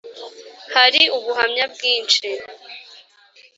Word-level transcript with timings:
Hari 0.75 1.01
ubuhamya 1.17 1.65
bwinshi 1.73 2.27